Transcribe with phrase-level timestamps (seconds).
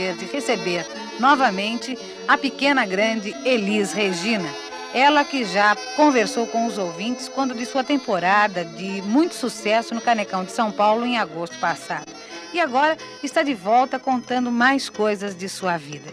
[0.00, 0.86] prazer de receber
[1.18, 4.48] novamente a pequena grande Elis Regina.
[4.94, 10.00] Ela que já conversou com os ouvintes quando de sua temporada de muito sucesso no
[10.00, 12.10] Canecão de São Paulo em agosto passado.
[12.52, 16.10] E agora está de volta contando mais coisas de sua vida.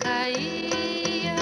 [0.00, 1.33] Caía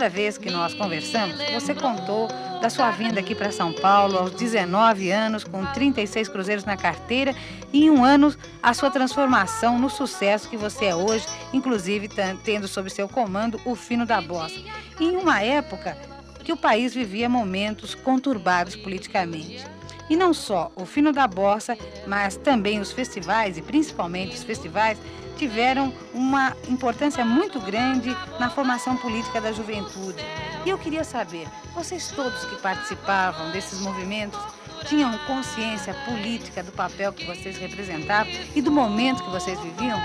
[0.00, 2.26] outra vez que nós conversamos, você contou
[2.62, 7.34] da sua vinda aqui para São Paulo aos 19 anos, com 36 cruzeiros na carteira
[7.70, 12.08] e em um ano a sua transformação no sucesso que você é hoje, inclusive
[12.42, 14.58] tendo sob seu comando o fino da bossa.
[14.98, 15.94] Em uma época
[16.42, 19.66] que o país vivia momentos conturbados politicamente.
[20.08, 24.98] E não só o fino da bossa, mas também os festivais, e principalmente os festivais,
[25.40, 30.22] tiveram uma importância muito grande na formação política da juventude.
[30.66, 34.38] E eu queria saber, vocês todos que participavam desses movimentos
[34.86, 39.98] tinham consciência política do papel que vocês representavam e do momento que vocês viviam?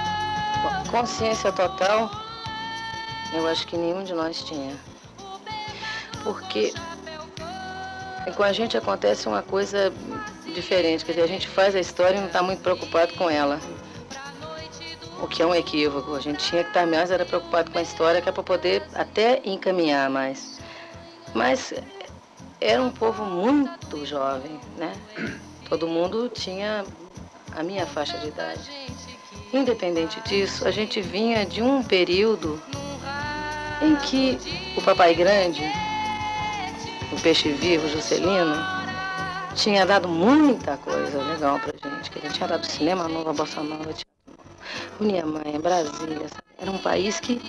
[0.90, 2.10] Consciência total,
[3.34, 4.74] eu acho que nenhum de nós tinha
[6.26, 6.74] porque
[8.36, 9.94] com a gente acontece uma coisa
[10.56, 13.60] diferente, quer dizer, a gente faz a história e não está muito preocupado com ela.
[15.26, 16.14] O que é um equívoco.
[16.14, 18.84] A gente tinha que estar mais era preocupado com a história, que é para poder
[18.94, 20.60] até encaminhar mais.
[21.34, 21.74] Mas
[22.62, 24.94] era um povo muito jovem, né?
[25.68, 26.86] Todo mundo tinha
[27.56, 28.70] a minha faixa de idade.
[29.52, 32.62] Independente disso, a gente vinha de um período
[33.82, 34.38] em que
[34.78, 35.64] o papai grande
[37.12, 38.56] o Peixe Vivo, Juscelino,
[39.56, 42.12] tinha dado muita coisa legal pra gente.
[42.12, 44.15] Que ele tinha dado cinema novo, a Bossa Nova, tinha
[45.00, 46.28] Mãe, Brasília?
[46.60, 47.42] Era um país que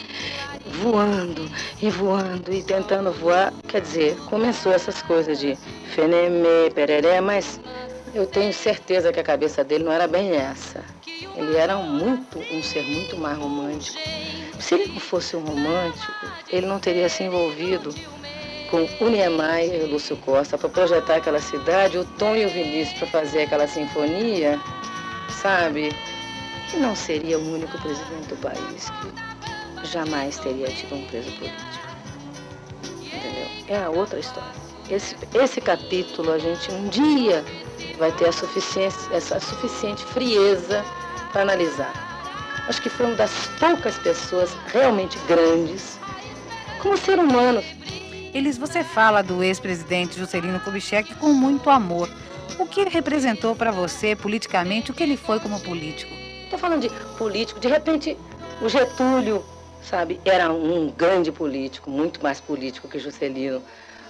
[0.82, 1.48] voando
[1.80, 3.52] e voando e tentando voar.
[3.68, 5.56] Quer dizer, começou essas coisas de
[5.94, 7.60] fenemê, pereré, mas
[8.14, 10.82] eu tenho certeza que a cabeça dele não era bem essa.
[11.36, 13.98] Ele era muito, um ser muito mais romântico.
[14.58, 16.12] Se ele não fosse um romântico,
[16.50, 17.94] ele não teria se envolvido
[18.70, 22.48] com o Niemeyer e o Lúcio Costa para projetar aquela cidade, o Tom e o
[22.48, 24.58] Vinícius para fazer aquela sinfonia,
[25.30, 25.90] sabe?
[26.72, 31.86] E não seria o único presidente do país que jamais teria tido um preso político.
[33.02, 33.48] Entendeu?
[33.68, 34.50] É a outra história.
[34.90, 37.44] Esse, esse capítulo a gente um dia
[37.98, 40.84] vai ter a suficiente, essa suficiente frieza
[41.32, 41.92] para analisar.
[42.68, 45.98] Acho que foi uma das poucas pessoas realmente grandes,
[46.86, 47.62] como ser humano,
[48.32, 52.08] Elis, você fala do ex-presidente Juscelino Kubitschek com muito amor.
[52.58, 54.90] O que ele representou para você politicamente?
[54.90, 56.12] O que ele foi como político?
[56.46, 57.58] Estou falando de político.
[57.58, 58.16] De repente,
[58.62, 59.44] o Getúlio,
[59.82, 63.60] sabe, era um grande político, muito mais político que Juscelino.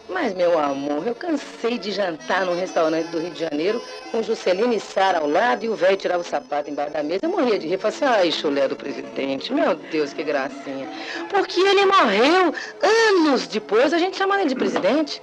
[0.09, 3.83] Mas, meu amor, eu cansei de jantar num restaurante do Rio de Janeiro
[4.13, 7.21] com Juscelino e Sara ao lado e o velho tirava o sapato embaixo da mesa.
[7.23, 7.79] Eu morria de rir.
[7.79, 9.53] Falei assim, ai, chulé do presidente.
[9.53, 10.87] Meu Deus, que gracinha.
[11.31, 12.55] Porque ele morreu
[13.19, 15.23] anos depois, a gente chamando ele de presidente.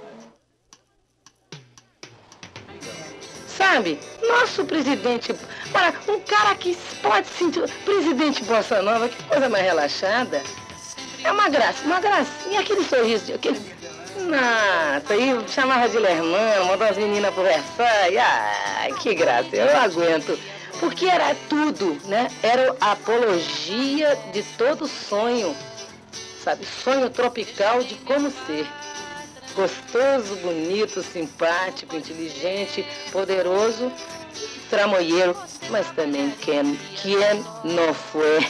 [3.46, 3.98] Sabe?
[4.20, 5.32] Nosso presidente...
[5.74, 7.68] Olha, um cara que pode sentir...
[7.84, 10.42] Presidente Bossa Nova, que coisa mais relaxada.
[11.22, 12.60] É uma graça, uma gracinha.
[12.60, 13.60] Aquele sorriso, aquele
[14.16, 18.18] nossa, e chamava de Lermano, mandou as meninas pro Versailles.
[18.18, 20.38] Ai, que graça, eu aguento.
[20.78, 22.30] Porque era tudo, né?
[22.42, 25.54] Era a apologia de todo sonho,
[26.42, 26.64] sabe?
[26.64, 28.66] Sonho tropical de como ser.
[29.54, 33.92] Gostoso, bonito, simpático, inteligente, poderoso,
[34.74, 35.36] tramoieiro,
[35.70, 37.16] mas também quem, quem
[37.62, 38.44] não foi,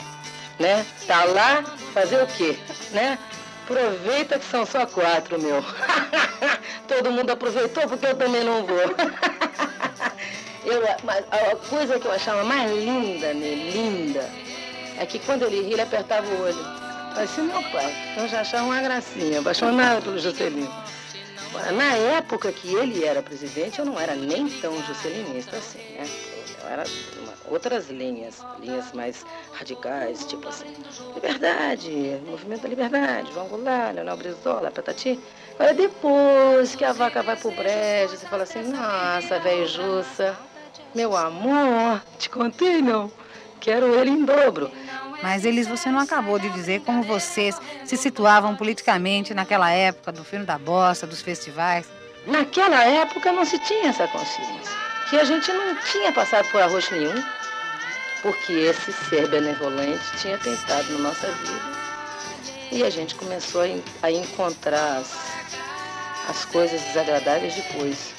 [0.59, 0.85] né?
[1.07, 1.63] Tá lá
[1.93, 2.57] fazer o quê,
[2.93, 3.19] né?
[3.65, 5.63] Aproveita que são só quatro, meu.
[6.89, 8.77] Todo mundo aproveitou porque eu também não vou.
[10.65, 14.31] eu, a coisa que eu achava mais linda nele, linda,
[14.99, 16.65] é que quando ele ria, ele apertava o olho.
[17.15, 17.95] Parecia meu pai.
[18.17, 20.73] Eu já achava uma gracinha, apaixonada pelo Juscelino.
[21.73, 26.13] Na época que ele era presidente, eu não era nem tão juscelinista assim, né?
[26.59, 26.91] Eu era
[27.45, 30.73] outras linhas, linhas mais radicais, tipo assim,
[31.15, 31.91] liberdade,
[32.25, 35.23] movimento da liberdade, João Goulart, Leonel Brizola, Patati.
[35.59, 40.41] Agora depois que a vaca vai pro brejo, você fala assim, nossa, velho Jussa,
[40.95, 43.15] meu amor, te contei não?
[43.61, 44.73] Quero ele em dobro.
[45.23, 50.25] Mas, Elis, você não acabou de dizer como vocês se situavam politicamente naquela época do
[50.25, 51.87] filme da bossa, dos festivais.
[52.27, 56.91] Naquela época não se tinha essa consciência que a gente não tinha passado por arroz
[56.91, 57.23] nenhum,
[58.23, 61.61] porque esse ser benevolente tinha tentado na nossa vida
[62.73, 63.67] E a gente começou a,
[64.07, 65.15] a encontrar as,
[66.29, 68.13] as coisas desagradáveis depois.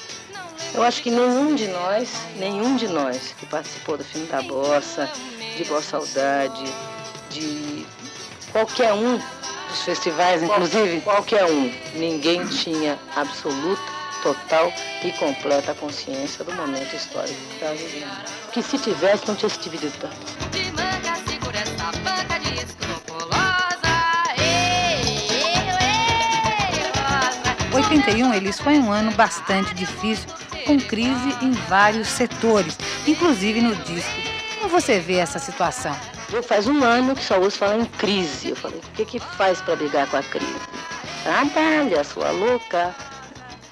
[0.73, 5.09] Eu acho que nenhum de nós, nenhum de nós que participou do filme da Bossa,
[5.55, 6.65] de Boa Saudade,
[7.29, 7.85] de
[8.51, 9.17] qualquer um
[9.69, 13.81] dos festivais, inclusive qualquer um, ninguém tinha absoluta,
[14.21, 14.73] total
[15.03, 18.51] e completa consciência do momento histórico que estava vivendo.
[18.51, 20.15] Que se tivesse, não tinha se dividido tanto.
[20.51, 23.75] De manga, segura essa banca de escrupulosa.
[24.37, 25.53] Ei, ei,
[26.71, 27.89] ei, rosa.
[27.89, 30.27] 81, Elis, foi um ano bastante difícil,
[30.65, 34.34] com crise em vários setores, inclusive no disco.
[34.65, 35.95] Como você vê essa situação?
[36.33, 38.49] Eu faz um ano que só ouço falar em crise.
[38.49, 40.59] Eu falei, o que que faz para brigar com a crise?
[41.21, 42.95] Trabalha, sua louca.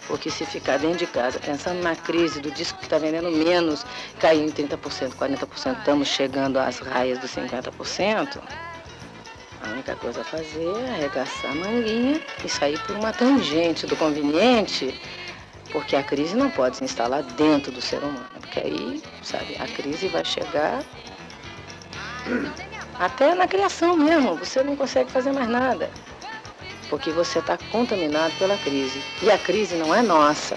[0.07, 3.83] Porque se ficar dentro de casa pensando na crise do disco que está vendendo menos,
[4.19, 8.39] caiu em 30%, 40%, estamos chegando às raias dos 50%,
[9.63, 13.95] a única coisa a fazer é arregaçar a manguinha e sair por uma tangente do
[13.95, 14.93] conveniente,
[15.73, 19.67] porque a crise não pode se instalar dentro do ser humano, porque aí, sabe, a
[19.67, 20.83] crise vai chegar
[22.99, 25.89] até na criação mesmo, você não consegue fazer mais nada.
[26.89, 29.03] Porque você está contaminado pela crise.
[29.21, 30.55] E a crise não é nossa.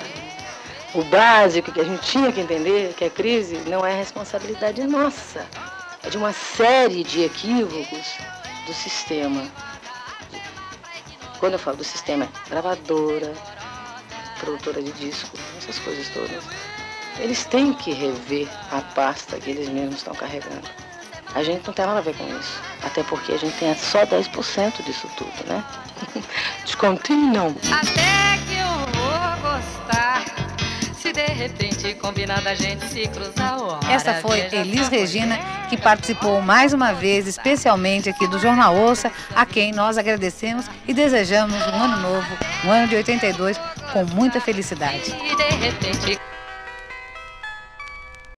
[0.95, 4.85] O básico que a gente tinha que entender é que a crise não é responsabilidade
[4.87, 5.47] nossa.
[6.03, 8.19] É de uma série de equívocos
[8.67, 9.43] do sistema.
[11.41, 13.33] Quando eu falo do sistema, é gravadora,
[14.37, 16.45] produtora de disco, essas coisas todas.
[17.19, 20.69] Eles têm que rever a pasta que eles mesmos estão carregando.
[21.35, 22.63] A gente não tem nada a ver com isso.
[22.83, 25.63] Até porque a gente tem só 10% disso tudo, né?
[26.65, 27.49] Descontinho não.
[27.49, 28.67] Até que eu
[28.99, 30.25] vou gostar.
[30.99, 35.39] Se de repente combinado a gente se cruzar o Essa foi Elis Regina,
[35.69, 40.95] que participou mais uma vez, especialmente aqui do Jornal Ouça, a quem nós agradecemos e
[40.95, 42.27] desejamos um ano novo,
[42.65, 43.61] um ano de 82,
[44.05, 45.15] com muita felicidade.